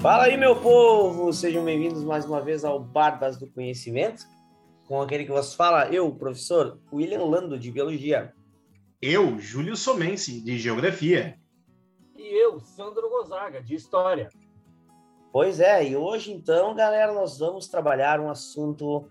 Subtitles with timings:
[0.00, 1.32] Fala aí, meu povo!
[1.32, 4.22] Sejam bem-vindos mais uma vez ao Barbas do Conhecimento,
[4.86, 8.32] com aquele que vos fala, eu, professor William Lando, de Biologia.
[9.02, 11.36] Eu, Júlio Somense, de Geografia.
[12.16, 14.28] E eu, Sandro Gonzaga, de História.
[15.32, 19.10] Pois é, e hoje então, galera, nós vamos trabalhar um assunto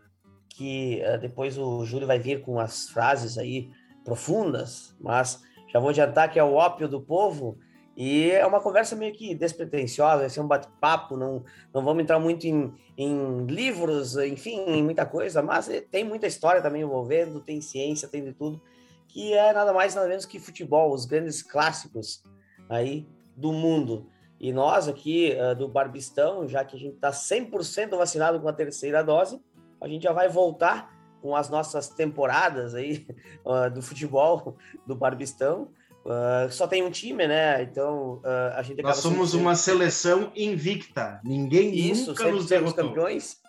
[0.49, 3.69] que uh, depois o Júlio vai vir com as frases aí
[4.05, 7.59] profundas, mas já vou adiantar que é o ópio do povo,
[7.97, 11.43] e é uma conversa meio que despretensiosa, vai ser um bate-papo, não,
[11.73, 16.61] não vamos entrar muito em, em livros, enfim, em muita coisa, mas tem muita história
[16.61, 18.61] também envolvendo, tem ciência, tem de tudo,
[19.07, 22.21] que é nada mais nada menos que futebol, os grandes clássicos
[22.69, 24.05] aí do mundo.
[24.39, 28.53] E nós aqui uh, do Barbistão, já que a gente está 100% vacinado com a
[28.53, 29.41] terceira dose,
[29.81, 33.07] a gente já vai voltar com as nossas temporadas aí
[33.43, 35.69] uh, do futebol do Barbistão.
[36.07, 37.61] Uh, só tem um time, né?
[37.63, 41.19] Então uh, a gente Nós somos uma seleção invicta.
[41.21, 42.87] Ninguém Isso, nunca nos derrotou.
[42.87, 43.41] campeões.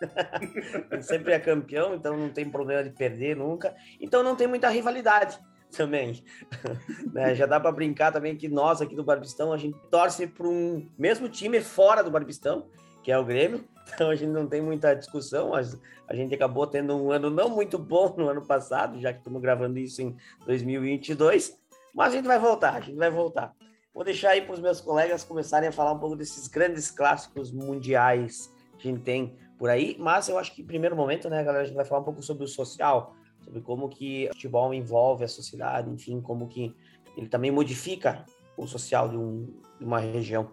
[1.03, 3.77] sempre é campeão, então não tem problema de perder nunca.
[4.01, 5.39] Então não tem muita rivalidade
[5.71, 6.25] também.
[7.15, 7.33] né?
[7.37, 10.85] Já dá para brincar também que nós aqui do Barbistão a gente torce para um
[10.99, 12.67] mesmo time fora do Barbistão,
[13.05, 13.65] que é o Grêmio.
[13.95, 15.51] Então a gente não tem muita discussão.
[15.51, 19.21] Mas a gente acabou tendo um ano não muito bom no ano passado, já que
[19.21, 21.57] estamos gravando isso em 2022.
[21.95, 23.55] Mas a gente vai voltar, a gente vai voltar.
[23.93, 27.51] Vou deixar aí para os meus colegas começarem a falar um pouco desses grandes clássicos
[27.51, 29.97] mundiais que a gente tem por aí.
[29.99, 32.23] Mas eu acho que, em primeiro momento, né, galera, a gente vai falar um pouco
[32.23, 36.75] sobre o social, sobre como que o futebol envolve a sociedade, enfim, como que
[37.17, 38.25] ele também modifica
[38.57, 40.51] o social de, um, de uma região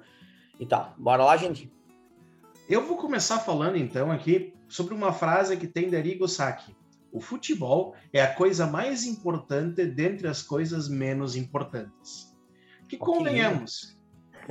[0.59, 0.93] e tal.
[0.97, 1.71] Bora lá, gente?
[2.67, 6.75] Eu vou começar falando, então, aqui sobre uma frase que tem Arrigo Sacchi.
[7.15, 12.35] O futebol é a coisa mais importante dentre as coisas menos importantes.
[12.89, 13.97] Que convenhamos,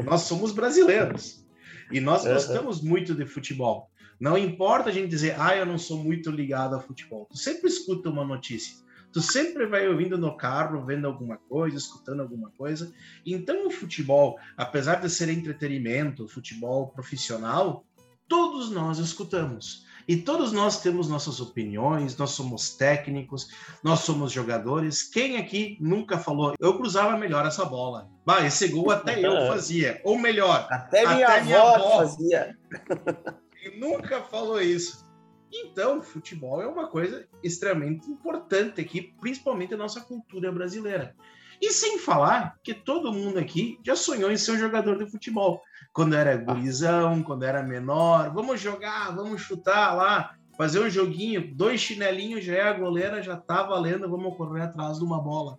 [0.03, 1.47] nós somos brasileiros
[1.93, 3.91] e nós gostamos muito de futebol.
[4.19, 7.27] Não importa a gente dizer, ah, eu não sou muito ligado a futebol.
[7.31, 8.83] Tu sempre escuta uma notícia.
[9.13, 12.91] Tu sempre vai ouvindo no carro, vendo alguma coisa, escutando alguma coisa.
[13.27, 17.85] Então, o futebol, apesar de ser entretenimento, futebol profissional,
[18.27, 19.85] todos nós escutamos.
[20.07, 23.49] E todos nós temos nossas opiniões, nós somos técnicos,
[23.83, 25.03] nós somos jogadores.
[25.03, 28.11] Quem aqui nunca falou, eu cruzava melhor essa bola?
[28.25, 30.01] Bah, esse gol até eu fazia.
[30.05, 32.57] Ou melhor, até minha, até minha avó, avó fazia.
[33.65, 35.07] E nunca falou isso.
[35.51, 41.17] Então, futebol é uma coisa extremamente importante aqui, principalmente na nossa cultura brasileira.
[41.65, 45.63] E sem falar que todo mundo aqui já sonhou em ser um jogador de futebol
[45.95, 48.35] quando era gurizão, quando era menor.
[48.35, 53.39] Vamos jogar, vamos chutar lá, fazer um joguinho, dois chinelinhos, já é a goleira, já
[53.39, 55.59] tá valendo, vamos correr atrás de uma bola.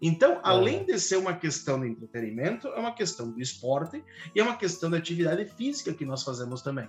[0.00, 0.40] Então, é.
[0.44, 4.56] além de ser uma questão de entretenimento, é uma questão do esporte e é uma
[4.56, 6.88] questão da atividade física que nós fazemos também.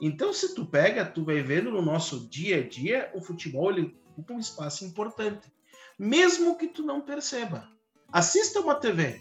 [0.00, 3.94] Então, se tu pega, tu vai vendo no nosso dia a dia, o futebol ele
[4.12, 5.52] ocupa um espaço importante,
[5.98, 7.68] mesmo que tu não perceba.
[8.10, 9.20] Assista uma TV,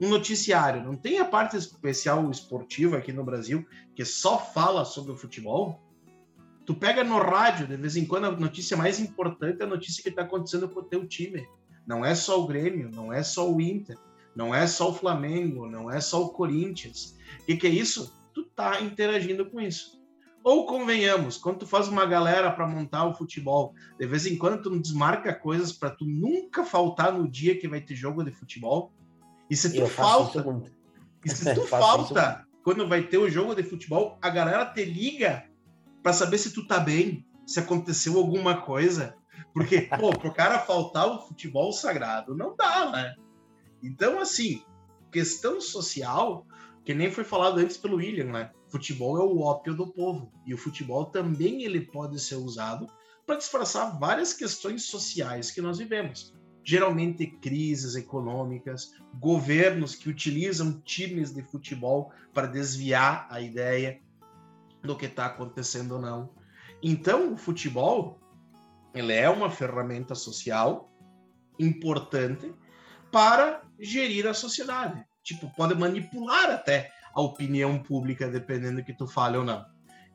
[0.00, 3.66] um noticiário, não tem a parte especial esportiva aqui no Brasil
[3.96, 5.82] que só fala sobre o futebol?
[6.64, 10.04] Tu pega no rádio, de vez em quando, a notícia mais importante é a notícia
[10.04, 11.48] que está acontecendo com o teu time.
[11.84, 13.98] Não é só o Grêmio, não é só o Inter,
[14.36, 17.16] não é só o Flamengo, não é só o Corinthians.
[17.40, 18.14] O que, que é isso?
[18.32, 19.97] Tu tá interagindo com isso.
[20.48, 24.62] Ou convenhamos, quando tu faz uma galera para montar o futebol, de vez em quando
[24.62, 28.90] tu desmarca coisas para tu nunca faltar no dia que vai ter jogo de futebol,
[29.50, 30.42] e se tu falta,
[31.22, 35.44] e se tu falta quando vai ter o jogo de futebol, a galera te liga
[36.02, 39.14] para saber se tu tá bem, se aconteceu alguma coisa.
[39.52, 43.14] Porque, pô, pro cara faltar o futebol sagrado, não dá, né?
[43.82, 44.64] Então, assim,
[45.12, 46.46] questão social,
[46.88, 48.50] que nem foi falado antes pelo William, né?
[48.70, 50.32] Futebol é o ópio do povo.
[50.46, 52.86] E o futebol também ele pode ser usado
[53.26, 56.32] para disfarçar várias questões sociais que nós vivemos
[56.64, 64.00] geralmente crises econômicas, governos que utilizam times de futebol para desviar a ideia
[64.82, 66.30] do que está acontecendo ou não.
[66.82, 68.18] Então, o futebol
[68.94, 70.90] ele é uma ferramenta social
[71.58, 72.50] importante
[73.12, 75.07] para gerir a sociedade.
[75.28, 79.66] Tipo, pode manipular até a opinião pública, dependendo do que tu fale ou não.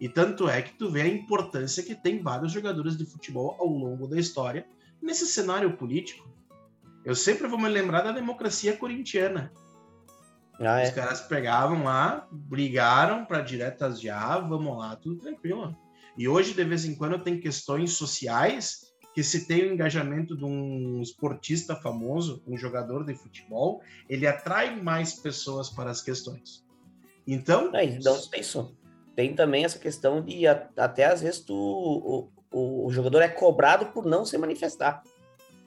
[0.01, 3.67] E tanto é que tu vê a importância que tem vários jogadores de futebol ao
[3.67, 4.65] longo da história
[4.99, 6.27] nesse cenário político.
[7.05, 9.53] Eu sempre vou me lembrar da democracia corintiana.
[10.59, 10.85] Ah, é?
[10.85, 15.77] Os caras pegavam lá, brigaram para diretas já, vamos lá, tudo tranquilo.
[16.17, 20.43] E hoje, de vez em quando, tem questões sociais que se tem o engajamento de
[20.43, 26.65] um esportista famoso, um jogador de futebol, ele atrai mais pessoas para as questões.
[27.25, 28.75] Então, é, então isso.
[29.15, 33.87] tem também essa questão de até às vezes tu, o, o, o jogador é cobrado
[33.87, 35.03] por não se manifestar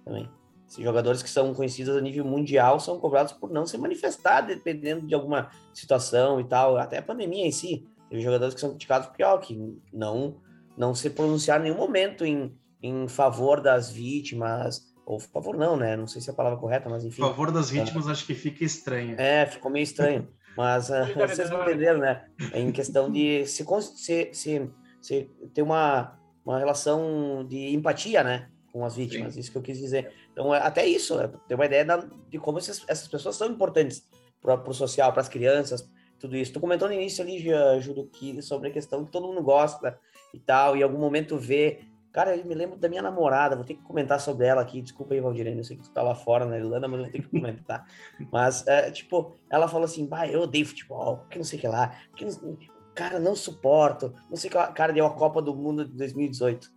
[0.05, 0.29] também.
[0.69, 5.07] Esses jogadores que são conhecidos a nível mundial são cobrados por não se manifestar, dependendo
[5.07, 6.77] de alguma situação e tal.
[6.77, 7.87] Até a pandemia em si.
[8.09, 10.37] Teve jogadores que são criticados porque, ó, que não,
[10.77, 12.53] não se pronunciaram em nenhum momento em,
[12.87, 14.95] em favor das vítimas.
[15.05, 15.97] Ou favor não, né?
[15.97, 17.23] Não sei se é a palavra correta, mas enfim.
[17.23, 19.15] Favor das vítimas, é, acho que fica estranho.
[19.21, 20.29] É, ficou meio estranho.
[20.57, 22.25] Mas uh, vocês entenderam, né?
[22.55, 28.49] Em questão de se, se, se, se ter uma, uma relação de empatia, né?
[28.73, 29.41] Com as vítimas, Sim.
[29.41, 30.13] isso que eu quis dizer.
[30.33, 31.99] Então, é, até isso, é, ter uma ideia da,
[32.29, 34.03] de como esses, essas pessoas são importantes
[34.41, 35.89] para o social, para as crianças,
[36.19, 36.53] tudo isso.
[36.53, 37.39] Tu comentou no início ali,
[37.81, 39.99] Júlio, que sobre a questão que todo mundo gosta
[40.35, 41.81] e tal, e em algum momento vê.
[42.17, 44.81] Cara, eu me lembro da minha namorada, vou ter que comentar sobre ela aqui.
[44.81, 47.13] Desculpa aí, Valdirene, eu sei que tu tá lá fora na Irlanda, mas eu vou
[47.13, 47.87] ter que comentar.
[48.33, 51.69] mas, é, tipo, ela falou assim: bah, eu odeio futebol, porque não sei o que
[51.69, 52.57] lá, porque não,
[52.95, 54.69] cara, não suporto, não sei o que lá.
[54.69, 56.73] Cara, deu a Copa do Mundo de 2018.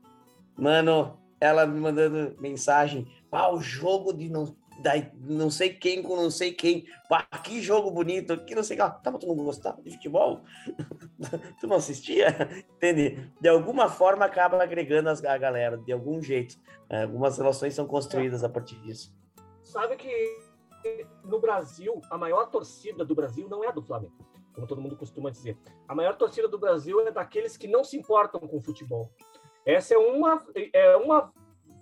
[0.57, 6.15] Mano, ela me mandando mensagem, pá, o jogo de não, da, não sei quem com
[6.15, 6.85] não sei quem,
[7.43, 10.41] que jogo bonito, que não sei o que, tava tu não gostava de futebol?
[11.59, 12.29] tu não assistia?
[12.75, 13.31] Entende?
[13.39, 16.55] De alguma forma acaba agregando as, a galera, de algum jeito.
[16.89, 19.13] É, algumas relações são construídas a partir disso.
[19.63, 20.09] Sabe que
[21.23, 24.15] no Brasil, a maior torcida do Brasil não é a do Flamengo,
[24.53, 25.57] como todo mundo costuma dizer.
[25.87, 29.11] A maior torcida do Brasil é daqueles que não se importam com o futebol.
[29.65, 30.43] Essa é uma,
[30.73, 31.31] é uma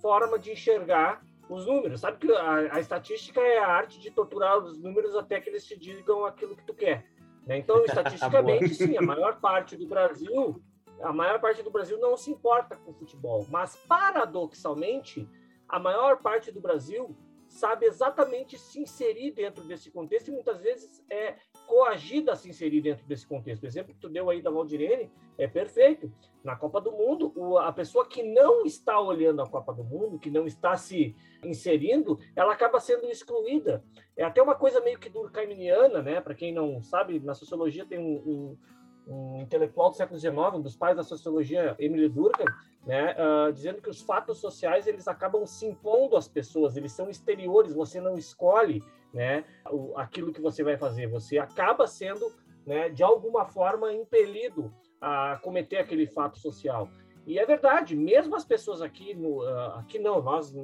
[0.02, 2.02] forma de enxergar os números.
[2.02, 5.66] Sabe que a, a, estatística é a arte de torturar os números até que eles
[5.66, 7.06] te digam aquilo que tu quer.
[7.46, 7.58] Né?
[7.58, 10.62] Então, estatisticamente, sim, a maior parte do Brasil,
[11.02, 13.46] a maior parte do Brasil não se importa com futebol.
[13.50, 15.28] Mas, paradoxalmente,
[15.68, 17.16] a maior parte do Brasil
[17.48, 22.82] sabe exatamente se inserir dentro desse contexto e muitas vezes é coagida a se inserir
[22.82, 23.64] dentro desse contexto.
[23.64, 26.12] O exemplo que tu deu aí da Valdirene é perfeito.
[26.44, 30.32] Na Copa do Mundo, a pessoa que não está olhando a Copa do Mundo, que
[30.32, 33.84] não está se inserindo, ela acaba sendo excluída.
[34.16, 36.22] É até uma coisa meio que durkheimiana, né?
[36.22, 38.58] Para quem não sabe, na sociologia tem um, um
[39.08, 42.46] um intelectual do século XIX, um dos pais da sociologia, Emily Durkheim,
[42.86, 47.10] né, uh, dizendo que os fatos sociais eles acabam se impondo às pessoas, eles são
[47.10, 52.26] exteriores, você não escolhe né, o, aquilo que você vai fazer, você acaba sendo,
[52.66, 56.90] né, de alguma forma, impelido a cometer aquele fato social.
[57.28, 60.56] E é verdade, mesmo as pessoas aqui no uh, aqui não, nós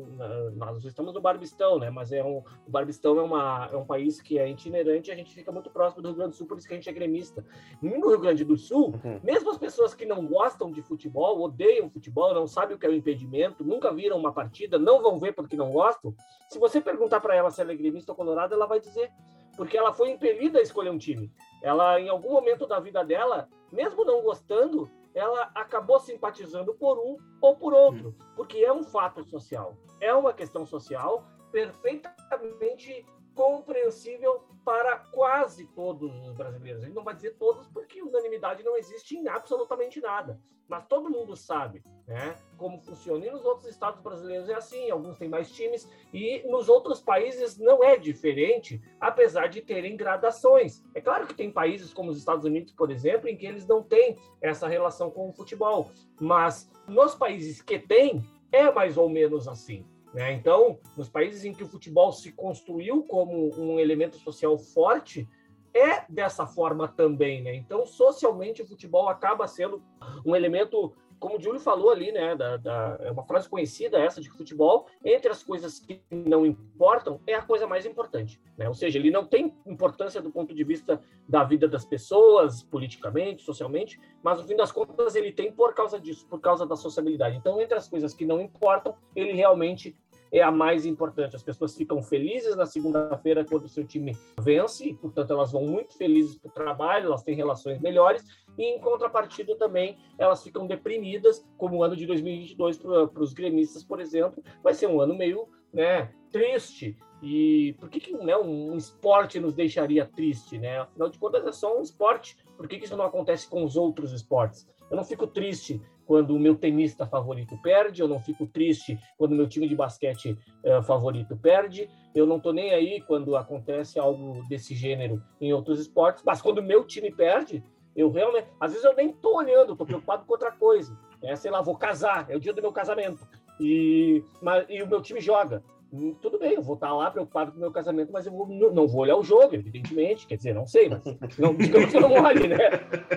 [0.56, 1.90] nós estamos no Barbistão, né?
[1.90, 5.36] Mas é um o Barbistão é uma é um país que é itinerante, a gente
[5.36, 7.46] fica muito próximo do Rio Grande do Sul, por isso que a gente é gremista.
[7.82, 9.20] No Rio Grande do Sul, uhum.
[9.22, 12.90] mesmo as pessoas que não gostam de futebol, odeiam futebol, não sabem o que é
[12.90, 16.16] o impedimento, nunca viram uma partida, não vão ver porque não gostam.
[16.48, 19.12] Se você perguntar para ela se ela é gremista ou colorada, ela vai dizer,
[19.58, 21.30] porque ela foi impelida a escolher um time.
[21.62, 27.18] Ela em algum momento da vida dela, mesmo não gostando, ela acabou simpatizando por um
[27.42, 28.26] ou por outro, hum.
[28.36, 36.34] porque é um fato social, é uma questão social perfeitamente compreensível para quase todos os
[36.34, 36.84] brasileiros.
[36.84, 40.40] Gente não vai dizer todos, porque unanimidade não existe em absolutamente nada.
[40.68, 43.26] Mas todo mundo sabe né, como funciona.
[43.26, 47.58] E nos outros estados brasileiros é assim, alguns têm mais times, e nos outros países
[47.58, 50.82] não é diferente, apesar de terem gradações.
[50.96, 53.84] É claro que tem países como os Estados Unidos, por exemplo, em que eles não
[53.84, 55.92] têm essa relação com o futebol.
[56.20, 59.86] Mas nos países que têm, é mais ou menos assim.
[60.14, 60.34] Né?
[60.34, 65.28] Então, nos países em que o futebol se construiu como um elemento social forte,
[65.74, 67.42] é dessa forma também.
[67.42, 67.56] Né?
[67.56, 69.82] Então, socialmente, o futebol acaba sendo
[70.26, 70.94] um elemento
[71.24, 74.36] como o Júlio falou ali, né, da, da, é uma frase conhecida essa de que
[74.36, 78.42] futebol, entre as coisas que não importam, é a coisa mais importante.
[78.58, 78.68] Né?
[78.68, 83.42] Ou seja, ele não tem importância do ponto de vista da vida das pessoas, politicamente,
[83.42, 87.38] socialmente, mas no fim das contas ele tem por causa disso, por causa da sociabilidade.
[87.38, 89.96] Então, entre as coisas que não importam, ele realmente
[90.34, 91.36] é a mais importante.
[91.36, 95.96] As pessoas ficam felizes na segunda-feira quando o seu time vence, portanto, elas vão muito
[95.96, 98.26] felizes para o trabalho, elas têm relações melhores,
[98.58, 103.84] e em contrapartida também elas ficam deprimidas, como o ano de 2022 para os gremistas,
[103.84, 106.98] por exemplo, vai ser um ano meio né, triste.
[107.22, 110.58] E por que, que né, um, esporte nos deixaria triste?
[110.58, 110.80] Né?
[110.80, 112.38] Afinal de contas, é só um esporte.
[112.58, 114.68] Por que, que isso não acontece com os outros esportes?
[114.90, 119.32] Eu não fico triste quando o meu tenista favorito perde, eu não fico triste quando
[119.32, 124.00] o meu time de basquete uh, favorito perde, eu não estou nem aí quando acontece
[124.00, 127.64] algo desse gênero em outros esportes, mas quando o meu time perde,
[127.96, 130.98] eu realmente, às vezes eu nem estou olhando, estou preocupado com outra coisa.
[131.22, 133.26] É, sei lá, vou casar, é o dia do meu casamento.
[133.60, 135.64] E, mas, e o meu time joga.
[135.94, 138.48] Hum, tudo bem, eu vou estar lá preocupado com o meu casamento, mas eu vou,
[138.48, 140.26] não vou olhar o jogo, evidentemente.
[140.26, 141.04] Quer dizer, não sei, mas
[141.38, 142.58] não, digamos que eu não olhe, né?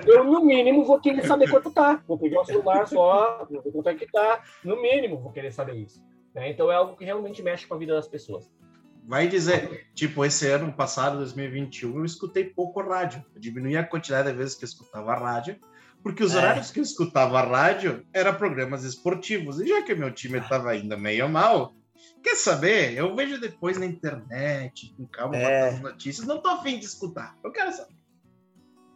[0.07, 2.03] Eu, no mínimo, vou querer saber quanto tá.
[2.07, 4.43] Vou pegar o celular só, vou ver quanto é que tá.
[4.63, 6.05] No mínimo, vou querer saber isso.
[6.35, 6.51] Né?
[6.51, 8.51] Então, é algo que realmente mexe com a vida das pessoas.
[9.09, 13.25] Vai dizer, tipo, esse ano passado, 2021, eu escutei pouco rádio.
[13.35, 15.57] Eu diminui a quantidade de vezes que eu escutava rádio,
[16.03, 16.39] porque os é.
[16.39, 19.61] horários que eu escutava rádio eram programas esportivos.
[19.61, 21.73] E já que meu time estava ainda meio mal,
[22.23, 22.95] quer saber?
[22.95, 25.69] Eu vejo depois na internet, com calma, é.
[25.69, 26.27] as notícias.
[26.27, 27.37] Não tô afim de escutar.
[27.43, 27.95] Eu quero saber.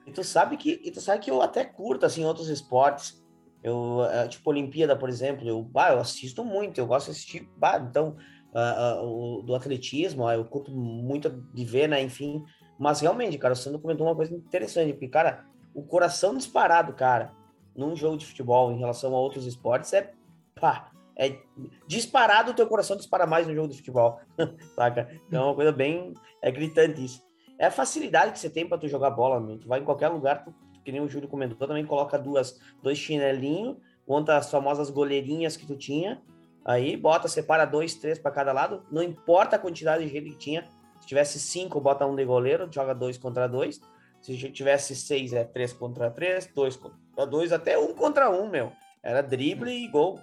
[0.07, 3.23] E tu sabe que, e tu sabe que eu até curto assim outros esportes.
[3.62, 7.49] Eu, é, tipo Olimpíada, por exemplo, eu, bah, eu assisto muito, eu gosto de assistir,
[7.59, 8.17] bah, então
[8.55, 12.02] uh, uh, o, do atletismo, uh, eu curto muito de ver, né?
[12.02, 12.43] Enfim.
[12.79, 17.33] Mas realmente, cara, o Sandro comentou uma coisa interessante, porque, cara, o coração disparado, cara,
[17.76, 20.12] num jogo de futebol em relação a outros esportes é.
[20.59, 20.90] Pá,
[21.21, 21.39] é
[21.87, 24.19] disparado o teu coração dispara mais no jogo de futebol,
[24.75, 25.09] saca?
[25.27, 26.15] Então é uma coisa bem.
[26.43, 27.23] É gritante isso.
[27.59, 29.59] É a facilidade que você tem para tu jogar bola, meu.
[29.59, 32.97] Tu vai em qualquer lugar, tu, que nem o Júlio comentou, também coloca duas, dois
[32.97, 36.23] chinelinhos, conta as famosas goleirinhas que tu tinha,
[36.65, 40.37] Aí bota, separa dois, três para cada lado, não importa a quantidade de gente que
[40.37, 40.69] tinha.
[41.00, 43.81] Se tivesse cinco, bota um de goleiro, joga dois contra dois.
[44.21, 48.73] Se tivesse seis, é três contra três, dois contra dois, até um contra um, meu.
[49.03, 50.21] Era drible e gol.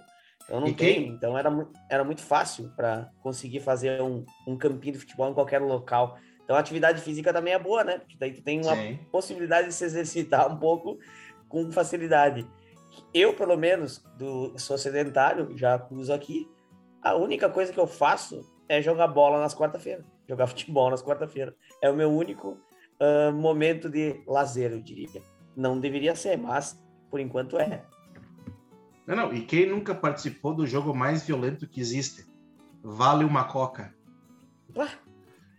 [0.48, 1.50] Eu não tenho, então era,
[1.90, 6.16] era muito fácil para conseguir fazer um, um campinho de futebol em qualquer local.
[6.42, 7.98] Então a atividade física também é boa, né?
[7.98, 8.98] Porque daí tu tem uma Sim.
[9.12, 10.98] possibilidade de se exercitar um pouco
[11.48, 12.46] com facilidade
[13.12, 16.48] eu, pelo menos, do sou sedentário, já uso aqui.
[17.02, 21.54] A única coisa que eu faço é jogar bola nas quarta-feira, jogar futebol nas quarta-feira.
[21.82, 22.58] É o meu único
[23.00, 25.22] uh, momento de lazer, eu diria.
[25.56, 26.78] Não deveria ser, mas
[27.10, 27.84] por enquanto é.
[29.08, 29.32] Não, não.
[29.34, 32.24] E quem nunca participou do jogo mais violento que existe?
[32.82, 33.92] Vale uma coca.
[34.72, 34.88] Pá,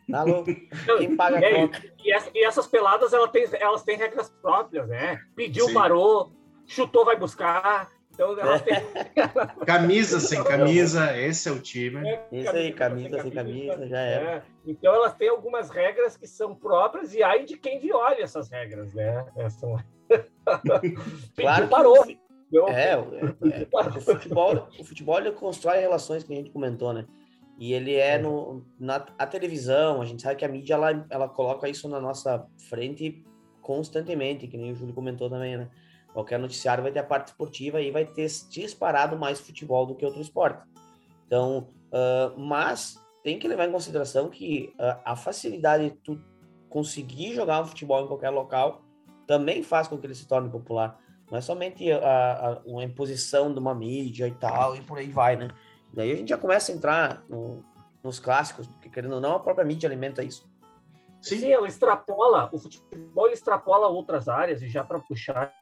[0.10, 0.54] tá louco.
[0.98, 1.94] Quem paga a coca?
[2.04, 5.20] E, e, essas peladas, elas têm, elas têm regras próprias, né?
[5.36, 5.74] Pediu, Sim.
[5.74, 6.40] parou
[6.70, 7.92] chutou, vai buscar.
[8.14, 8.36] Então,
[9.66, 12.08] camisa sem camisa, esse é o time.
[12.08, 14.14] É, Isso aí, camisa sem camisa, camisa já é.
[14.14, 14.44] é.
[14.66, 18.94] Então elas têm algumas regras que são próprias e aí de quem viole essas regras,
[18.94, 19.26] né?
[19.38, 19.78] É, são...
[21.36, 22.06] claro que parou.
[22.06, 22.18] É,
[22.70, 22.98] é, é,
[23.96, 27.06] o futebol, o futebol ele constrói relações que a gente comentou, né?
[27.60, 31.28] E ele é no, na a televisão, a gente sabe que a mídia ela, ela
[31.28, 33.24] coloca isso na nossa frente
[33.62, 35.70] constantemente, que nem o Júlio comentou também, né?
[36.14, 40.06] Qualquer noticiário vai ter a parte esportiva e vai ter disparado mais futebol do que
[40.06, 40.68] outro esporte.
[41.28, 46.20] Então, uh, mas tem que levar em consideração que uh, a facilidade de tu
[46.68, 48.82] conseguir jogar um futebol em qualquer local
[49.28, 51.00] também faz com que ele se torne popular.
[51.30, 55.10] Não é somente a, a, uma imposição de uma mídia e tal, e por aí
[55.10, 55.50] vai, né?
[55.94, 57.64] Daí a gente já começa a entrar no,
[58.04, 60.50] nos clássicos, porque querendo ou não, a própria mídia alimenta isso.
[61.22, 65.54] Sim, Sim ela extrapola, o futebol extrapola outras áreas, e já para puxar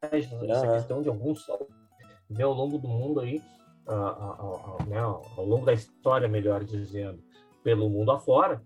[0.00, 0.72] essa uhum.
[0.72, 1.46] questão de alguns
[2.28, 3.42] ver ao longo do mundo aí,
[3.86, 7.22] a, a, a, né, ao longo da história, melhor dizendo,
[7.62, 8.62] pelo mundo afora,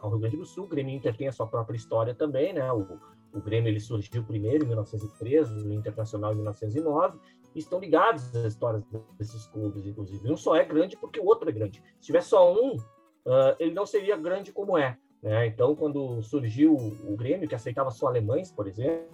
[0.00, 2.70] ao Rio Grande do Sul, o Grêmio Inter tem a sua própria história também, né?
[2.72, 3.00] O,
[3.32, 7.18] o Grêmio ele surgiu primeiro em 1913, o Internacional em 1909,
[7.54, 8.84] e estão ligados às histórias
[9.18, 10.30] desses clubes, inclusive.
[10.30, 11.82] Um só é grande porque o outro é grande.
[12.00, 14.98] Se tivesse só um, uh, ele não seria grande como é.
[15.22, 15.46] Né?
[15.46, 19.08] Então, quando surgiu o Grêmio, que aceitava só alemães, por exemplo,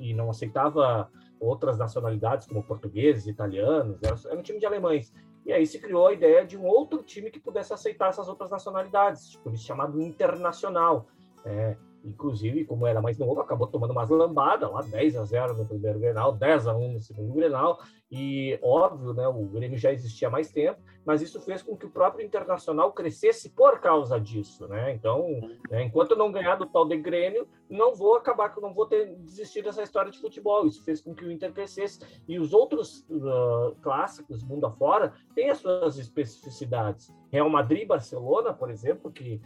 [0.00, 1.08] e não aceitava
[1.38, 5.12] outras nacionalidades, como portugueses, italianos, era, um time de alemães.
[5.44, 8.50] E aí se criou a ideia de um outro time que pudesse aceitar essas outras
[8.50, 11.06] nacionalidades, por isso chamado internacional.
[11.44, 15.66] É, inclusive, como era mais novo, acabou tomando umas lambadas lá, 10 a 0 no
[15.66, 17.78] primeiro Grenal, 10 a 1 no segundo Grenal,
[18.10, 21.86] e óbvio, né, o Grêmio já existia há mais tempo, mas isso fez com que
[21.86, 24.92] o próprio Internacional crescesse por causa disso, né?
[24.92, 25.40] Então,
[25.70, 29.14] né, enquanto eu não ganhar do tal de Grêmio, não vou acabar, não vou ter
[29.16, 30.66] desistido dessa história de futebol.
[30.66, 35.50] Isso fez com que o Inter crescesse e os outros uh, clássicos mundo afora têm
[35.50, 37.12] as suas especificidades.
[37.30, 39.40] Real Madrid, Barcelona, por exemplo, que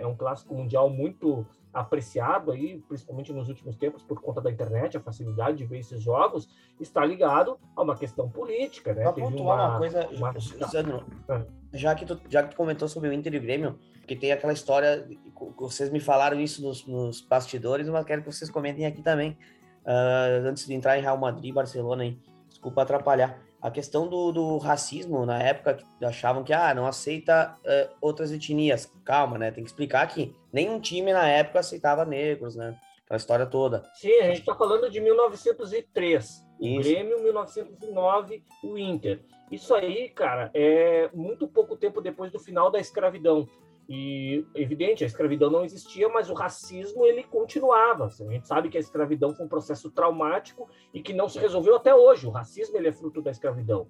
[0.00, 4.96] é um clássico mundial muito apreciado aí, principalmente nos últimos tempos, por conta da internet,
[4.96, 6.48] a facilidade de ver esses jogos,
[6.80, 9.02] está ligado a uma questão política, né?
[9.02, 10.40] Pra pontuar uma, uma coisa, uma...
[10.40, 11.42] Sandro, ah.
[11.72, 14.32] já, que tu, já que tu comentou sobre o Inter e o Grêmio, que tem
[14.32, 15.06] aquela história,
[15.58, 19.36] vocês me falaram isso nos, nos bastidores, mas quero que vocês comentem aqui também,
[19.84, 22.20] uh, antes de entrar em Real Madrid, Barcelona, hein?
[22.48, 27.94] desculpa atrapalhar a questão do, do, racismo, na época, achavam que, ah, não aceita uh,
[28.00, 28.92] outras etnias.
[29.04, 29.50] Calma, né?
[29.50, 32.78] Tem que explicar que nenhum time na época aceitava negros, né?
[33.08, 33.82] aquela história toda.
[33.94, 36.46] Sim, a gente está falando de 1903.
[36.60, 39.20] O Grêmio, 1909, o Inter.
[39.50, 43.48] Isso aí, cara, é muito pouco tempo depois do final da escravidão.
[43.88, 48.04] E, evidente, a escravidão não existia, mas o racismo ele continuava.
[48.04, 51.74] A gente sabe que a escravidão foi um processo traumático e que não se resolveu
[51.74, 52.26] até hoje.
[52.26, 53.88] O racismo ele é fruto da escravidão.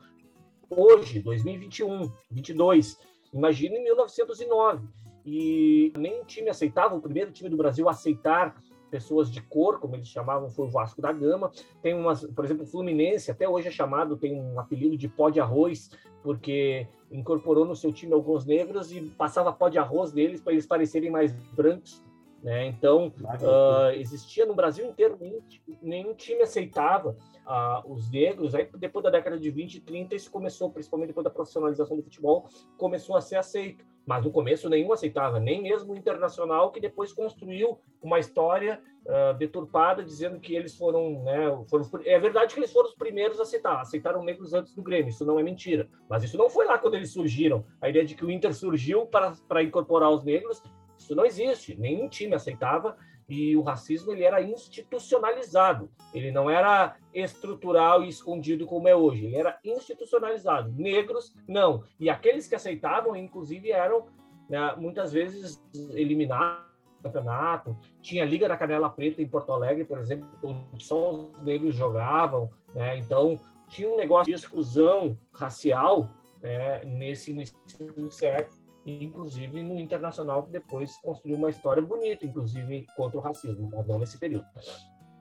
[0.71, 2.97] Hoje, 2021, 22,
[3.33, 4.87] imagine em 1909.
[5.27, 8.55] E nenhum time aceitava, o primeiro time do Brasil a aceitar
[8.91, 11.51] pessoas de cor, como eles chamavam, foi o Vasco da Gama.
[11.83, 15.31] Tem umas, por exemplo, o Fluminense, até hoje é chamado, tem um apelido de pó
[15.31, 15.91] de arroz,
[16.23, 20.67] porque incorporou no seu time alguns negros e passava pó de arroz deles para eles
[20.67, 22.03] parecerem mais brancos.
[22.43, 22.67] Né?
[22.67, 25.41] Então, uh, existia no Brasil inteiro, nenhum,
[25.83, 28.55] nenhum time aceitava uh, os negros.
[28.55, 32.03] Aí, depois da década de 20 e 30, isso começou, principalmente depois da profissionalização do
[32.03, 33.85] futebol, começou a ser aceito.
[34.09, 39.37] Mas no começo nenhum aceitava, nem mesmo o Internacional, que depois construiu uma história uh,
[39.37, 41.87] deturpada, dizendo que eles foram, né, foram.
[42.07, 45.27] É verdade que eles foram os primeiros a aceitar, aceitaram negros antes do Grêmio, isso
[45.27, 45.91] não é mentira.
[46.09, 47.67] Mas isso não foi lá quando eles surgiram.
[47.83, 50.63] A ideia de que o Inter surgiu para, para incorporar os negros,
[50.97, 51.79] isso não existe.
[51.79, 52.97] Nenhum time aceitava
[53.29, 55.91] e o racismo ele era institucionalizado.
[56.15, 59.27] Ele não era estrutural e escondido como é hoje.
[59.27, 60.73] Ele era institucionalizado.
[60.73, 61.85] Negros não.
[62.01, 64.07] E aqueles que aceitavam, inclusive, eram
[64.49, 66.69] né, muitas vezes eliminados
[67.03, 67.77] campeonato.
[68.03, 71.75] Tinha a Liga da Canela Preta em Porto Alegre, por exemplo, onde só os negros
[71.75, 72.51] jogavam.
[72.75, 72.99] Né?
[72.99, 76.11] Então tinha um negócio de exclusão racial
[76.43, 77.57] né, nesse início
[77.97, 83.69] do século inclusive no internacional, que depois construiu uma história bonita, inclusive contra o racismo,
[83.73, 84.47] mas não nesse período.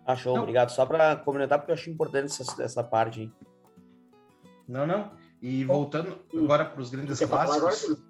[0.05, 0.41] Achou, não.
[0.41, 0.69] obrigado.
[0.69, 3.23] Só para comentar, porque eu acho importante essa, essa parte.
[3.23, 3.33] Hein?
[4.67, 5.11] Não, não.
[5.41, 8.06] E voltando agora para os grandes clássicos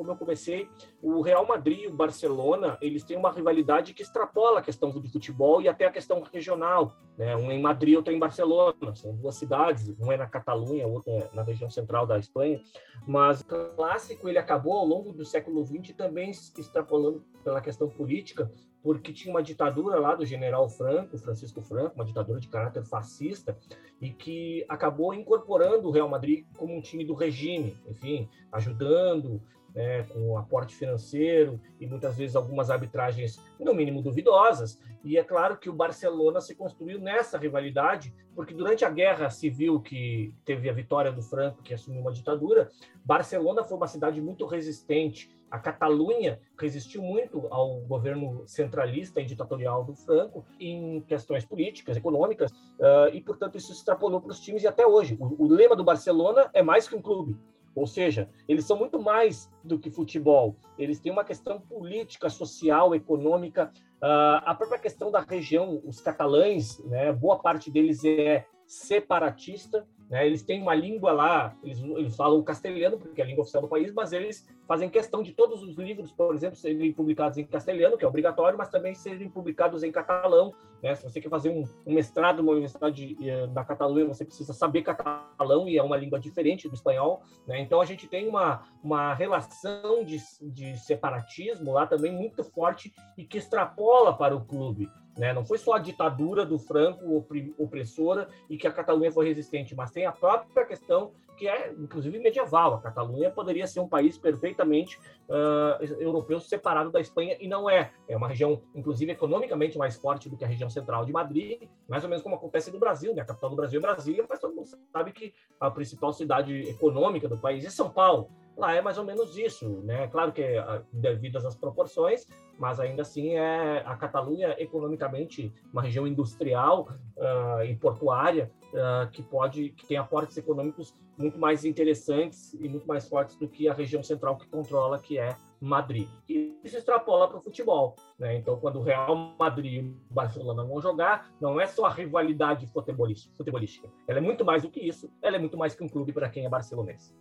[0.00, 0.66] como eu comecei,
[1.02, 5.06] o Real Madrid e o Barcelona, eles têm uma rivalidade que extrapola a questão do
[5.06, 6.96] futebol e até a questão regional.
[7.18, 7.36] Né?
[7.36, 8.94] Um em Madrid, outro em Barcelona.
[8.94, 12.62] São duas cidades, um é na Catalunha, outro é na região central da Espanha.
[13.06, 18.50] Mas o clássico, ele acabou ao longo do século XX também extrapolando pela questão política,
[18.82, 23.54] porque tinha uma ditadura lá do general Franco, Francisco Franco, uma ditadura de caráter fascista,
[24.00, 29.42] e que acabou incorporando o Real Madrid como um time do regime, enfim, ajudando,
[29.74, 34.80] né, com aporte financeiro e muitas vezes algumas arbitragens, no mínimo, duvidosas.
[35.04, 39.80] E é claro que o Barcelona se construiu nessa rivalidade, porque durante a guerra civil
[39.80, 42.68] que teve a vitória do Franco, que assumiu uma ditadura,
[43.04, 45.30] Barcelona foi uma cidade muito resistente.
[45.50, 52.52] A Catalunha resistiu muito ao governo centralista e ditatorial do Franco em questões políticas, econômicas,
[52.52, 55.18] uh, e, portanto, isso extrapolou para os times e até hoje.
[55.18, 57.36] O lema do Barcelona é mais que um clube
[57.74, 60.56] ou seja, eles são muito mais do que futebol.
[60.78, 63.72] Eles têm uma questão política, social, econômica.
[64.02, 70.26] Uh, a própria questão da região, os catalães, né, boa parte deles é separatista, né?
[70.26, 73.68] Eles têm uma língua lá, eles, eles falam castelhano, porque é a língua oficial do
[73.68, 77.96] país, mas eles fazem questão de todos os livros, por exemplo, serem publicados em castelhano,
[77.96, 80.52] que é obrigatório, mas também serem publicados em catalão.
[80.82, 80.96] Né?
[80.96, 84.82] Se você quer fazer um, um mestrado numa universidade uh, na Catalunha, você precisa saber
[84.82, 87.22] catalão, e é uma língua diferente do espanhol.
[87.46, 87.60] Né?
[87.60, 93.24] Então, a gente tem uma, uma relação de, de separatismo lá também muito forte e
[93.24, 94.88] que extrapola para o clube.
[95.20, 95.34] Né?
[95.34, 97.26] Não foi só a ditadura do Franco
[97.58, 102.18] opressora e que a Catalunha foi resistente, mas tem a própria questão que é, inclusive,
[102.18, 102.74] medieval.
[102.74, 107.90] A Catalunha poderia ser um país perfeitamente uh, europeu separado da Espanha e não é.
[108.06, 112.04] É uma região, inclusive, economicamente mais forte do que a região central de Madrid, mais
[112.04, 113.14] ou menos como acontece no Brasil.
[113.14, 113.22] Né?
[113.22, 117.26] A capital do Brasil é Brasília, mas todo mundo sabe que a principal cidade econômica
[117.26, 118.28] do país é São Paulo.
[118.54, 120.06] Lá é mais ou menos isso, né?
[120.08, 122.26] Claro que é devidas às proporções,
[122.58, 129.22] mas ainda assim é a Catalunha economicamente uma região industrial uh, e portuária uh, que
[129.22, 133.74] pode que tem aportes econômicos muito mais interessantes e muito mais fortes do que a
[133.74, 136.08] região central que controla, que é Madrid.
[136.28, 137.94] E isso extrapola para o futebol.
[138.18, 138.36] Né?
[138.36, 142.66] Então, quando o Real Madrid e o Barcelona vão jogar, não é só a rivalidade
[142.66, 143.88] futebolística.
[144.08, 145.10] Ela é muito mais do que isso.
[145.22, 147.12] Ela é muito mais que um clube para quem é barcelonense.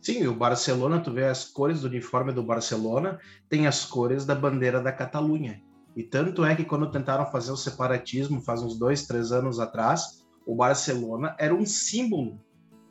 [0.00, 3.18] Sim, o Barcelona, tu vê as cores do uniforme do Barcelona,
[3.50, 5.62] tem as cores da bandeira da Catalunha.
[5.94, 10.19] E tanto é que quando tentaram fazer o separatismo, faz uns dois, três anos atrás,
[10.50, 12.40] o Barcelona era um símbolo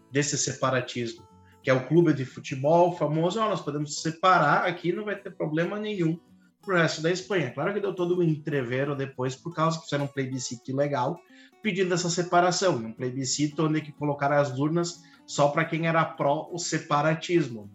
[0.10, 1.28] desse separatismo,
[1.62, 5.32] que é o clube de futebol famoso, oh, nós podemos separar aqui, não vai ter
[5.32, 6.18] problema nenhum
[6.62, 7.52] pro resto da Espanha.
[7.52, 11.20] Claro que deu todo um entrevero depois, por causa que fizeram um plebiscito ilegal,
[11.62, 16.50] pedindo essa separação, um plebiscito onde que colocaram as urnas só para quem era pró
[16.54, 17.70] o separatismo.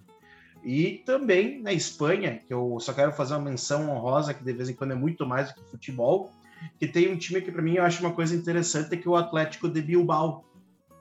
[0.65, 4.71] E também na Espanha, que eu só quero fazer uma menção honrosa, que de vez
[4.71, 6.33] em quando é muito mais do que futebol,
[6.79, 9.17] que tem um time que para mim eu acho uma coisa interessante, que é o
[9.17, 10.45] Atlético de Bilbao,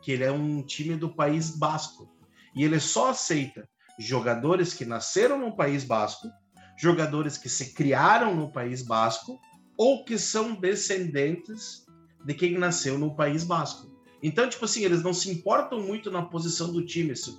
[0.01, 2.09] que ele é um time do País Basco.
[2.55, 3.67] E ele só aceita
[3.99, 6.29] jogadores que nasceram no País Basco,
[6.77, 9.39] jogadores que se criaram no País Basco
[9.77, 11.85] ou que são descendentes
[12.25, 13.91] de quem nasceu no País Basco.
[14.21, 17.13] Então, tipo assim, eles não se importam muito na posição do time.
[17.13, 17.37] Se,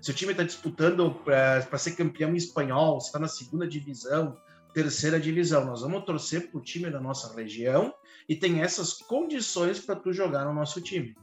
[0.00, 4.36] se o time está disputando para ser campeão espanhol, se está na segunda divisão,
[4.72, 7.92] terceira divisão, nós vamos torcer para o time da nossa região
[8.28, 11.16] e tem essas condições para tu jogar no nosso time.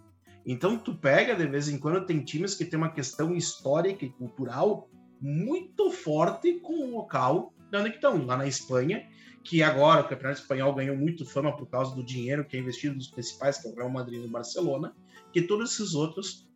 [0.45, 4.09] Então, tu pega, de vez em quando, tem times que tem uma questão histórica e
[4.09, 9.07] cultural muito forte com o local de onde estão, lá na Espanha,
[9.43, 12.95] que agora o Campeonato Espanhol ganhou muito fama por causa do dinheiro que é investido
[12.95, 14.95] nos principais, que é o Real Madrid e o Barcelona,
[15.31, 16.47] que todos esses outros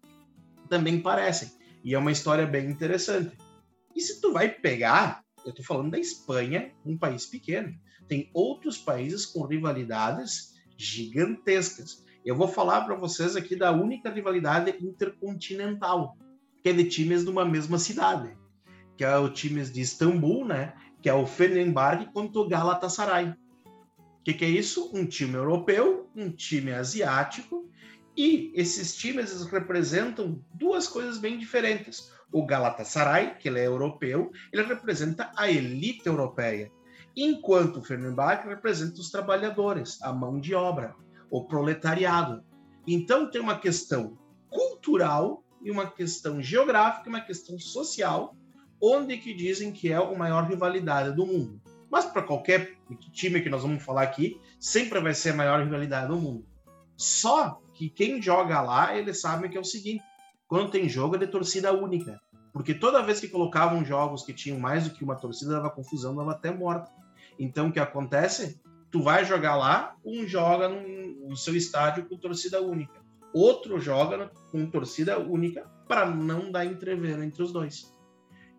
[0.69, 1.51] também parecem.
[1.83, 3.37] E é uma história bem interessante.
[3.95, 7.75] E se tu vai pegar, eu tô falando da Espanha, um país pequeno,
[8.07, 12.05] tem outros países com rivalidades gigantescas.
[12.25, 16.17] Eu vou falar para vocês aqui da única rivalidade intercontinental,
[16.61, 18.35] que é de times de uma mesma cidade,
[18.97, 20.73] que é o times de Istambul, né?
[21.01, 23.29] que é o Fenerbahçe contra o Galatasaray.
[23.29, 24.91] O que, que, é isso?
[24.93, 27.69] Um time europeu, um time asiático,
[28.15, 32.11] e esses times representam duas coisas bem diferentes.
[32.31, 36.71] O Galatasaray, que ele é europeu, ele representa a elite europeia,
[37.15, 40.95] enquanto o Fenerbahçe representa os trabalhadores, a mão de obra,
[41.29, 42.43] o proletariado.
[42.87, 44.17] Então tem uma questão
[44.49, 48.35] cultural e uma questão geográfica, uma questão social
[48.81, 51.61] onde que dizem que é a maior rivalidade do mundo.
[51.89, 52.77] Mas para qualquer
[53.11, 56.45] time que nós vamos falar aqui, sempre vai ser a maior rivalidade do mundo.
[56.95, 60.03] Só que quem joga lá, eles sabem que é o seguinte:
[60.49, 62.19] quando tem jogo é de torcida única.
[62.51, 66.15] Porque toda vez que colocavam jogos que tinham mais do que uma torcida, dava confusão,
[66.15, 66.91] dava até morte.
[67.37, 68.59] Então o que acontece?
[68.91, 72.99] Tu vai jogar lá, um joga no, seu estádio com torcida única,
[73.31, 77.95] outro joga com torcida única para não dar entrever entre os dois.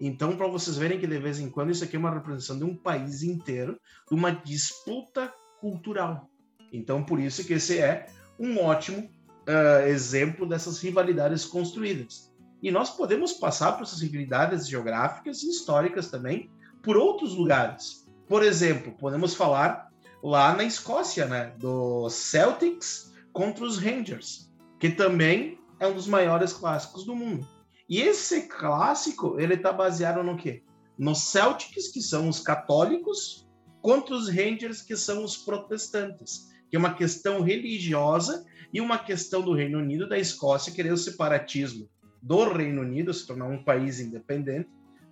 [0.00, 2.64] Então, para vocês verem que de vez em quando isso aqui é uma representação de
[2.64, 6.30] um país inteiro, de uma disputa cultural.
[6.72, 8.06] Então, por isso que esse é
[8.38, 9.10] um ótimo
[9.48, 12.30] uh, exemplo dessas rivalidades construídas.
[12.62, 16.50] E nós podemos passar por essas rivalidades geográficas e históricas também
[16.82, 18.06] por outros lugares.
[18.28, 19.90] Por exemplo, podemos falar
[20.22, 26.52] lá na Escócia, né, do Celtics contra os Rangers, que também é um dos maiores
[26.52, 27.46] clássicos do mundo.
[27.88, 30.62] E esse clássico, ele está baseado no quê?
[30.98, 33.48] Nos Celtics, que são os católicos,
[33.80, 39.42] contra os Rangers, que são os protestantes, que é uma questão religiosa e uma questão
[39.42, 41.88] do Reino Unido, da Escócia, querer o separatismo
[42.22, 44.68] do Reino Unido, se tornar um país independente.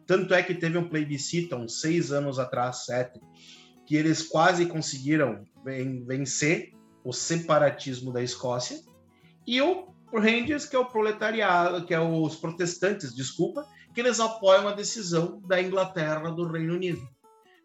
[0.06, 3.20] Tanto é que teve um plebiscito, uns seis anos atrás, sete,
[3.86, 5.44] que eles quase conseguiram
[6.06, 6.72] vencer
[7.04, 8.80] o separatismo da Escócia.
[9.46, 14.68] E o Rangers, que é o proletariado, que é os protestantes, desculpa, que eles apoiam
[14.68, 17.06] a decisão da Inglaterra do Reino Unido.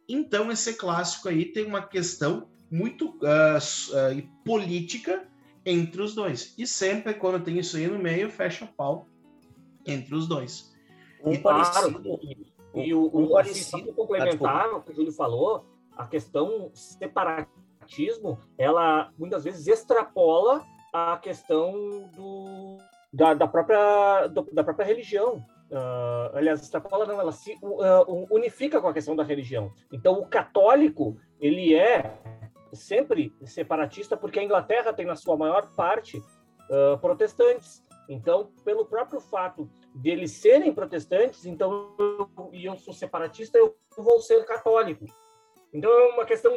[0.07, 5.27] Então, esse clássico aí tem uma questão muito uh, uh, política
[5.65, 6.53] entre os dois.
[6.57, 9.07] E sempre, quando tem isso aí no meio, fecha pau
[9.85, 10.73] entre os dois.
[11.23, 12.19] Um e, parecido,
[12.75, 19.43] e o, um parecido complementar o que o Júlio falou, a questão separatismo, ela muitas
[19.43, 22.77] vezes extrapola a questão do,
[23.11, 25.45] da, da, própria, do, da própria religião.
[25.71, 29.71] Uh, aliás, extrapola não, ela se uh, unifica com a questão da religião.
[29.91, 32.15] Então, o católico, ele é
[32.73, 37.83] sempre separatista porque a Inglaterra tem na sua maior parte uh, protestantes.
[38.09, 41.95] Então, pelo próprio fato de eles serem protestantes, então
[42.51, 45.05] e eu sou separatista, eu vou ser católico.
[45.73, 46.51] Então é uma questão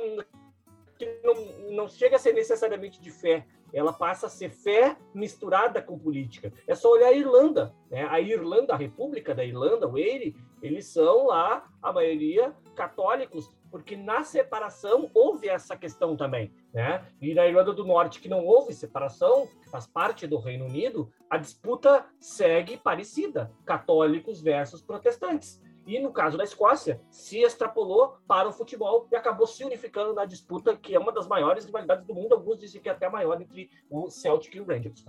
[0.99, 1.35] que não,
[1.75, 6.53] não chega a ser necessariamente de fé, ela passa a ser fé misturada com política.
[6.67, 7.75] É só olhar a Irlanda.
[7.91, 8.07] Né?
[8.09, 13.97] A Irlanda, a República da Irlanda, o Eire, eles são lá, a maioria, católicos, porque
[13.97, 16.53] na separação houve essa questão também.
[16.73, 17.05] Né?
[17.21, 21.37] E na Irlanda do Norte, que não houve separação, faz parte do Reino Unido, a
[21.37, 25.61] disputa segue parecida: católicos versus protestantes.
[25.87, 30.25] E no caso da Escócia, se extrapolou para o futebol e acabou se unificando na
[30.25, 32.35] disputa, que é uma das maiores rivalidades do mundo.
[32.35, 35.05] Alguns dizem que é até maior entre o Celtic e o Rangers.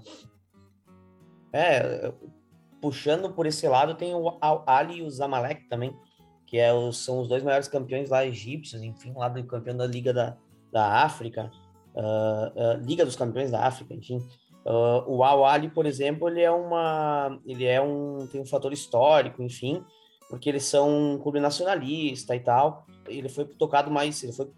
[1.52, 2.14] É,
[2.80, 5.98] puxando por esse lado, tem o Ali e o Zamalek também,
[6.48, 9.86] que é os, são os dois maiores campeões lá egípcios, enfim, lá do campeão da
[9.86, 10.36] Liga da,
[10.72, 11.52] da África,
[11.94, 14.26] uh, uh, Liga dos Campeões da África, enfim.
[14.66, 18.72] Uh, o Al Ali, por exemplo, ele é uma, ele é um, tem um fator
[18.72, 19.84] histórico, enfim,
[20.30, 22.86] porque eles são um clube nacionalista e tal.
[23.08, 24.50] Ele foi tocado mais, ele foi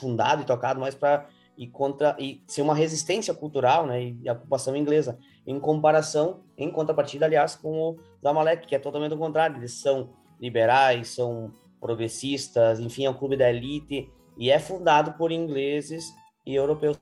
[0.00, 4.32] fundado e tocado mais para e contra e ser uma resistência cultural, né, e a
[4.32, 9.58] ocupação inglesa, em comparação, em contrapartida, aliás, com o Zamalek, que é totalmente o contrário,
[9.58, 10.08] eles são
[10.40, 16.04] liberais, são progressistas, enfim, é um clube da elite e é fundado por ingleses
[16.46, 16.98] e europeus.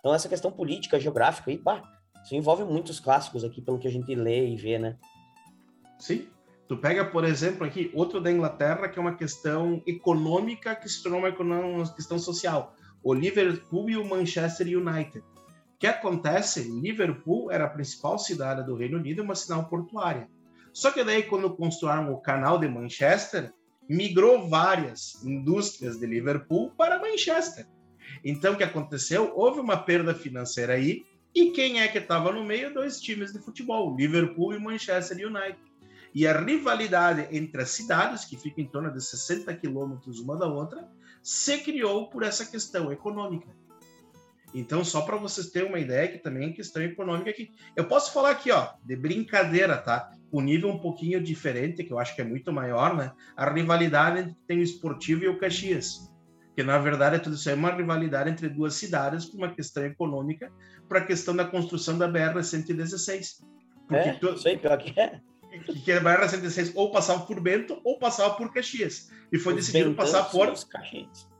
[0.00, 1.82] Então essa questão política, geográfica, aí, pá,
[2.24, 4.96] isso envolve muitos clássicos aqui, pelo que a gente lê e vê, né?
[5.98, 6.28] Sim.
[6.68, 11.02] Tu pega, por exemplo, aqui outro da Inglaterra, que é uma questão econômica que se
[11.02, 15.18] tornou uma questão social o Liverpool e o Manchester United.
[15.18, 16.62] O que acontece?
[16.80, 20.28] Liverpool era a principal cidade do Reino Unido e uma cidade portuária.
[20.72, 23.52] Só que daí, quando construíram o canal de Manchester,
[23.88, 27.66] migrou várias indústrias de Liverpool para Manchester.
[28.24, 29.32] Então, o que aconteceu?
[29.34, 31.04] Houve uma perda financeira aí,
[31.34, 32.74] e quem é que estava no meio?
[32.74, 35.58] Dois times de futebol, Liverpool e Manchester United.
[36.14, 40.46] E a rivalidade entre as cidades, que ficam em torno de 60 quilômetros uma da
[40.46, 40.86] outra,
[41.22, 43.48] se criou por essa questão econômica.
[44.54, 47.50] Então, só para vocês terem uma ideia, que também é questão econômica aqui.
[47.74, 50.10] Eu posso falar aqui, ó, de brincadeira, tá?
[50.30, 53.12] O nível um pouquinho diferente, que eu acho que é muito maior, né?
[53.36, 56.10] A rivalidade entre tem o Esportivo e o Caxias.
[56.54, 59.86] Que na verdade é tudo isso é uma rivalidade entre duas cidades por uma questão
[59.86, 60.52] econômica,
[60.86, 63.42] para a questão da construção da BR-116.
[63.88, 64.36] Porque é, tu...
[64.36, 65.20] sei, pior que é
[65.60, 69.10] que a BR-116 ou passava por Bento ou passava por Caxias.
[69.30, 70.52] E foi os decidido passar por.
[70.68, 71.31] Caxias.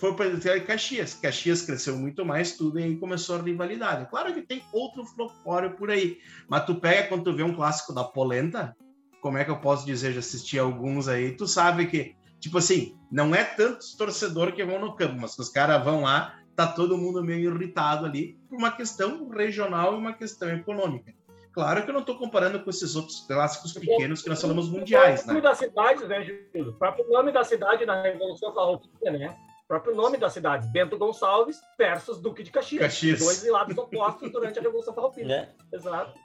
[0.00, 1.12] Foi para Caxias.
[1.12, 4.08] Caxias cresceu muito mais, tudo, e aí começou a rivalidade.
[4.08, 7.92] Claro que tem outro folclore por aí, mas tu pega quando tu vê um clássico
[7.92, 8.74] da Polenta,
[9.20, 10.12] como é que eu posso dizer?
[10.12, 14.80] Já assisti alguns aí, tu sabe que, tipo assim, não é tantos torcedores que vão
[14.80, 18.72] no campo, mas os caras vão lá, tá todo mundo meio irritado ali, por uma
[18.72, 21.12] questão regional e uma questão econômica.
[21.52, 25.26] Claro que eu não estou comparando com esses outros clássicos pequenos que nós falamos mundiais,
[25.26, 25.32] né?
[25.32, 26.70] O nome da cidade, né, Júlio?
[26.70, 29.36] O próprio nome da cidade na Revolução Farroupilha, né?
[29.70, 32.82] O próprio nome da cidade, Bento Gonçalves versus Duque de Caxias.
[32.82, 33.20] Caxias.
[33.20, 35.32] Dois lados opostos durante a Revolução Farroupilha.
[35.72, 35.76] É.
[35.76, 36.18] Exato.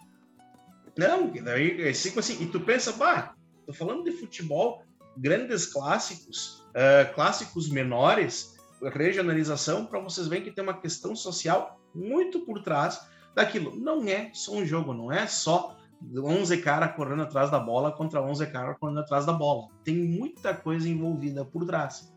[0.98, 3.36] Não, daí, é assim, assim, e tu pensa, pá,
[3.68, 4.82] tô falando de futebol,
[5.16, 12.40] grandes clássicos, uh, clássicos menores, regionalização, para vocês verem que tem uma questão social muito
[12.48, 13.00] por trás
[13.36, 13.76] daquilo.
[13.76, 15.78] Não é só um jogo, não é só
[16.18, 19.68] 11 caras correndo atrás da bola contra 11 caras correndo atrás da bola.
[19.84, 22.15] Tem muita coisa envolvida por trás.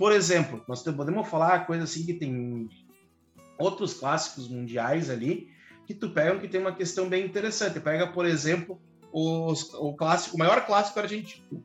[0.00, 2.70] Por exemplo, nós podemos falar coisa assim que tem
[3.58, 5.50] outros clássicos mundiais ali
[5.86, 7.78] que tu pega que tem uma questão bem interessante.
[7.80, 8.80] Pega, por exemplo,
[9.12, 11.62] os, o clássico, o maior clássico argentino,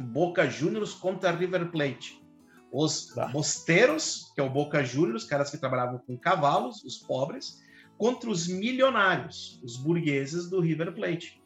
[0.00, 2.24] Boca Juniors contra River Plate.
[2.72, 3.26] Os tá.
[3.26, 7.62] bosteiros, que é o Boca Juniors, caras que trabalhavam com cavalos, os pobres,
[7.98, 11.38] contra os milionários, os burgueses do River Plate.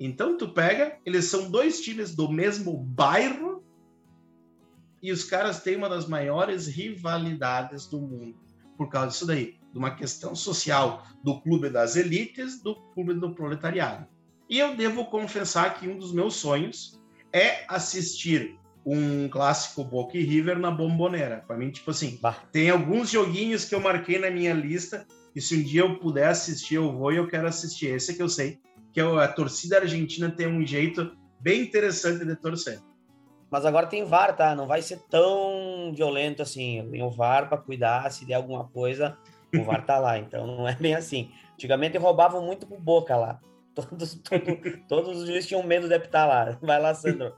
[0.00, 3.53] Então tu pega, eles são dois times do mesmo bairro
[5.04, 8.34] e os caras têm uma das maiores rivalidades do mundo
[8.74, 13.34] por causa disso daí, de uma questão social do clube das elites, do clube do
[13.34, 14.06] proletariado.
[14.48, 16.98] E eu devo confessar que um dos meus sonhos
[17.30, 21.44] é assistir um clássico Boca e River na Bombonera.
[21.46, 22.42] Para mim, tipo assim, bah.
[22.50, 26.28] tem alguns joguinhos que eu marquei na minha lista e se um dia eu puder
[26.28, 27.88] assistir, eu vou e eu quero assistir.
[27.88, 28.58] Esse que eu sei,
[28.90, 32.80] que é a torcida argentina tem um jeito bem interessante de torcer.
[33.54, 34.52] Mas agora tem VAR, tá?
[34.52, 36.88] Não vai ser tão violento assim.
[36.90, 39.16] Tem o VAR para cuidar, se der alguma coisa,
[39.56, 40.18] o VAR tá lá.
[40.18, 41.30] Então não é bem assim.
[41.52, 43.38] Antigamente roubavam muito pro Boca lá.
[43.72, 44.20] Todos,
[44.88, 46.58] todos os juízes tinham medo de apitar lá.
[46.60, 47.32] Vai lá, Sandro.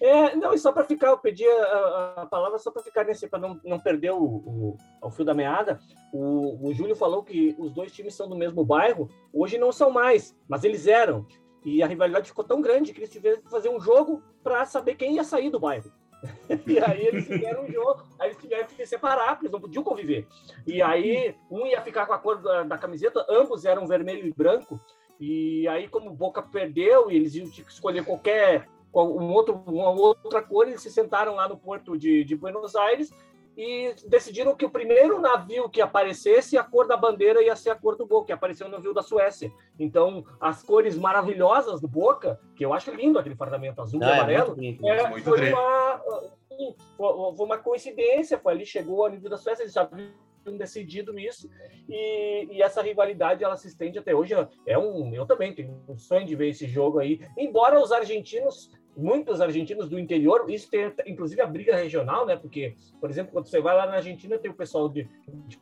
[0.00, 3.28] É, não, e só para ficar, eu pedi a, a palavra só para ficar nesse,
[3.28, 5.78] para não, não perder o, o, o, fio da meada.
[6.12, 9.90] O, o Júlio falou que os dois times são do mesmo bairro, hoje não são
[9.90, 11.26] mais, mas eles eram.
[11.64, 14.96] E a rivalidade ficou tão grande que eles tiveram que fazer um jogo para saber
[14.96, 15.92] quem ia sair do bairro.
[16.66, 19.60] e aí eles fizeram um jogo, aí eles tiveram que se separar, porque eles não
[19.60, 20.26] podiam conviver.
[20.66, 24.32] E aí um ia ficar com a cor da, da camiseta, ambos eram vermelho e
[24.32, 24.80] branco.
[25.20, 29.90] E aí, como o Boca perdeu, e eles iam que escolher qualquer um outro, uma
[29.90, 33.10] outra cor, eles se sentaram lá no porto de, de Buenos Aires
[33.56, 37.74] e decidiram que o primeiro navio que aparecesse, a cor da bandeira ia ser a
[37.74, 39.52] cor do Boca, que apareceu no navio da Suécia.
[39.78, 44.10] Então, as cores maravilhosas do Boca, que eu acho lindo aquele fardamento azul Não, e
[44.10, 49.36] é amarelo, é é, foi, uma, foi uma coincidência, foi ali, chegou ao nível da
[49.36, 51.48] Suécia, eles já haviam decidido isso,
[51.88, 54.34] e, e, essa rivalidade ela se estende até hoje.
[54.66, 58.70] É um, eu também tenho um sonho de ver esse jogo aí, embora os argentinos
[58.96, 62.36] muitos argentinos do interior, isso tem inclusive a briga regional, né?
[62.36, 65.08] Porque, por exemplo, quando você vai lá na Argentina, tem o pessoal de,
[65.46, 65.58] de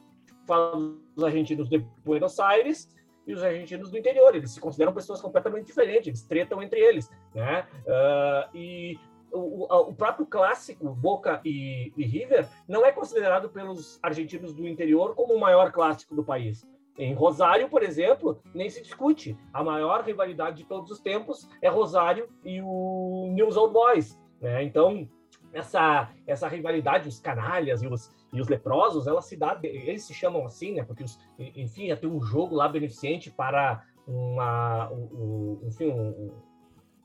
[0.46, 0.76] fala
[1.14, 2.88] dos argentinos de Buenos Aires
[3.26, 4.34] e os argentinos do interior.
[4.34, 7.66] Eles se consideram pessoas completamente diferentes, eles tretam entre eles, né?
[7.86, 8.98] Uh, e
[9.32, 15.14] o, o, próprio clássico Boca e, e, River não é considerado pelos argentinos do interior
[15.14, 16.66] como o maior clássico do país.
[17.00, 19.34] Em Rosário, por exemplo, nem se discute.
[19.54, 24.20] A maior rivalidade de todos os tempos é Rosário e o News Old Boys.
[24.38, 24.62] Né?
[24.64, 25.08] Então,
[25.50, 30.12] essa, essa rivalidade, os canalhas e os, e os leprosos, ela se dá, eles se
[30.12, 30.84] chamam assim, né?
[30.84, 36.34] Porque, os, enfim, ia ter um jogo lá beneficente para uma, um, enfim, um,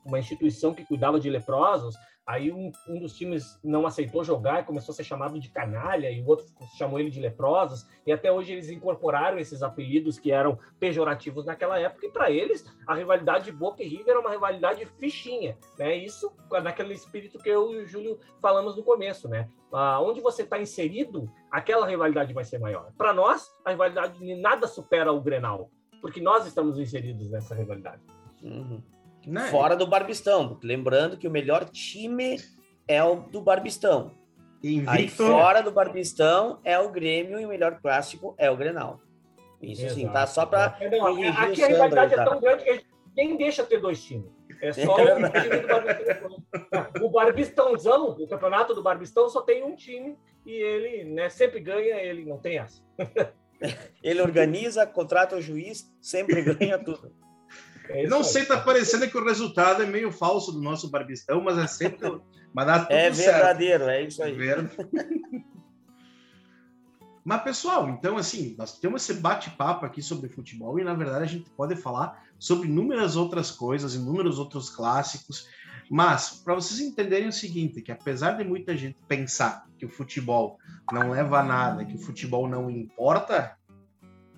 [0.04, 1.96] uma instituição que cuidava de leprosos.
[2.26, 6.10] Aí um, um, dos times não aceitou jogar e começou a ser chamado de canalha,
[6.10, 6.44] e o outro
[6.76, 11.78] chamou ele de leprosos, e até hoje eles incorporaram esses apelidos que eram pejorativos naquela
[11.78, 15.94] época, e para eles a rivalidade de Boca e River era uma rivalidade fichinha, né?
[15.94, 16.32] Isso
[16.64, 19.48] naquele espírito que eu e o Júlio falamos no começo, né?
[19.72, 22.92] Ah, onde você está inserido, aquela rivalidade vai ser maior.
[22.98, 28.02] Para nós, a rivalidade nada supera o Grenal, porque nós estamos inseridos nessa rivalidade.
[28.42, 28.82] Uhum.
[29.26, 29.48] Né?
[29.48, 30.58] Fora do Barbistão.
[30.62, 32.40] Lembrando que o melhor time
[32.86, 34.12] é o do Barbistão.
[34.62, 34.90] Invicto.
[34.90, 39.00] Aí fora do Barbistão é o Grêmio e o melhor clássico é o Grenal.
[39.60, 40.00] Isso Exato.
[40.00, 40.26] sim, tá?
[40.26, 40.76] Só para.
[40.80, 42.24] É, aqui a rivalidade é tá?
[42.24, 42.84] tão grande que
[43.14, 44.30] quem deixa ter dois times.
[44.60, 46.44] É só o time do Barbistão.
[47.02, 51.96] O Barbistãozão, o campeonato do Barbistão só tem um time e ele né, sempre ganha,
[51.96, 52.82] ele não tem essa.
[54.02, 57.10] Ele organiza, contrata o juiz, sempre ganha tudo.
[57.88, 61.58] É não sei, tá parecendo que o resultado é meio falso do nosso barbistão, mas
[61.58, 62.20] é sempre.
[62.52, 63.96] Mas dá tudo é verdadeiro, certo.
[63.96, 64.36] é isso aí.
[67.24, 71.28] mas, pessoal, então, assim, nós temos esse bate-papo aqui sobre futebol e, na verdade, a
[71.28, 75.48] gente pode falar sobre inúmeras outras coisas, inúmeros outros clássicos.
[75.90, 80.58] Mas, para vocês entenderem o seguinte, que apesar de muita gente pensar que o futebol
[80.92, 83.55] não leva a nada, que o futebol não importa,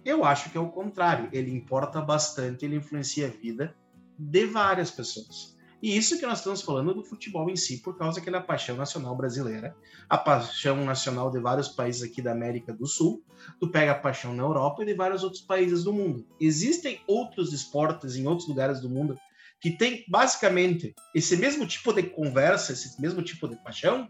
[0.09, 1.29] eu acho que é o contrário.
[1.33, 3.77] Ele importa bastante, ele influencia a vida
[4.19, 5.55] de várias pessoas.
[5.83, 8.39] E isso que nós estamos falando do futebol em si, por causa que ele é
[8.39, 9.77] a paixão nacional brasileira,
[10.09, 13.23] a paixão nacional de vários países aqui da América do Sul,
[13.61, 16.27] tu pega a paixão na Europa e de vários outros países do mundo.
[16.41, 19.17] Existem outros esportes em outros lugares do mundo
[19.61, 24.09] que tem basicamente esse mesmo tipo de conversa, esse mesmo tipo de paixão?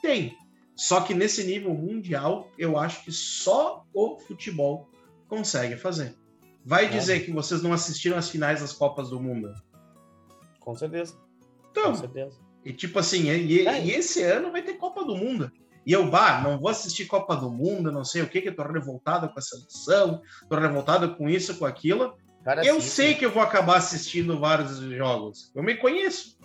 [0.00, 0.34] Tem.
[0.74, 4.89] Só que nesse nível mundial, eu acho que só o futebol
[5.30, 6.14] consegue fazer.
[6.64, 6.88] Vai é.
[6.88, 9.54] dizer que vocês não assistiram as finais das Copas do Mundo?
[10.58, 11.16] Com certeza.
[11.70, 12.36] Então, Com certeza.
[12.62, 13.82] E tipo assim, e, é.
[13.82, 15.50] e, esse ano vai ter Copa do Mundo.
[15.86, 18.56] E eu, bah, não vou assistir Copa do Mundo, não sei o que, que eu
[18.56, 22.18] tô revoltado com a seleção, tô revoltado com isso, com aquilo.
[22.44, 25.50] Cara, eu sei que eu vou acabar assistindo vários jogos.
[25.54, 26.38] Eu me conheço.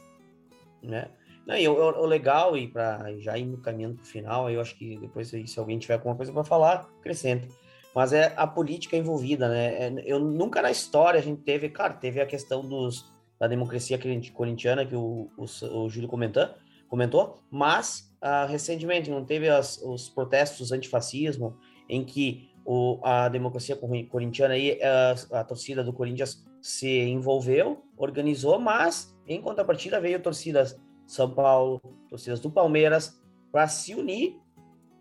[0.81, 1.09] Né?
[1.45, 4.77] Não, e o, o legal, e para já ir no caminho pro final, eu acho
[4.77, 7.47] que depois, se alguém tiver alguma coisa para falar, acrescenta
[7.95, 9.87] mas é a política envolvida, né?
[9.87, 13.97] É, eu nunca na história a gente teve, claro, teve a questão dos, da democracia
[14.33, 16.49] corintiana que o, o, o Júlio comentou,
[16.89, 23.77] comentou mas uh, recentemente não teve as, os protestos antifascismo em que o, a democracia
[24.09, 30.77] corintiana e a, a torcida do Corinthians se envolveu, organizou, mas em contrapartida veio torcidas
[31.07, 31.79] São Paulo,
[32.09, 34.35] torcidas do Palmeiras para se unir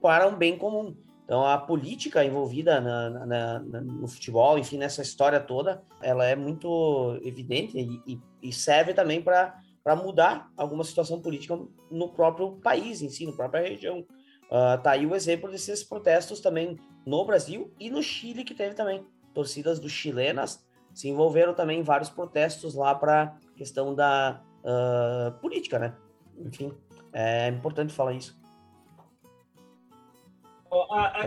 [0.00, 0.94] para um bem comum.
[1.24, 6.37] Então, a política envolvida na, na, na, no futebol, enfim, nessa história toda, ela é
[6.37, 11.58] muito evidente e, e serve também para mudar alguma situação política
[11.90, 14.00] no próprio país em si, na própria região.
[14.00, 18.74] Uh, tá aí o exemplo desses protestos também no Brasil e no Chile, que teve
[18.74, 19.06] também.
[19.32, 25.78] Torcidas do chilenas se envolveram também em vários protestos lá para questão da uh, política,
[25.78, 25.96] né?
[26.38, 26.70] Enfim,
[27.14, 28.43] é importante falar isso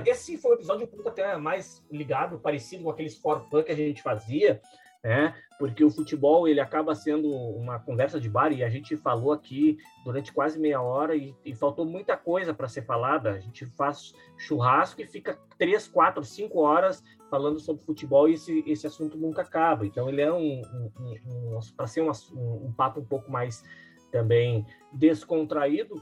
[0.06, 3.72] esse foi um episódio um pouco até mais ligado, parecido com aqueles for fun que
[3.72, 4.62] a gente fazia,
[5.04, 5.36] né?
[5.58, 9.78] Porque o futebol ele acaba sendo uma conversa de bar e a gente falou aqui
[10.04, 13.32] durante quase meia hora e, e faltou muita coisa para ser falada.
[13.32, 18.64] A gente faz churrasco e fica três, quatro, cinco horas falando sobre futebol e esse,
[18.68, 19.86] esse assunto nunca acaba.
[19.86, 23.64] Então ele é um, um, um, um para ser um, um papo um pouco mais
[24.12, 25.96] também descontraído,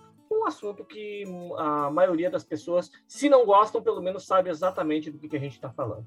[0.46, 1.24] um assunto que
[1.58, 5.40] a maioria das pessoas, se não gostam, pelo menos sabe exatamente do que, que a
[5.40, 6.06] gente está falando.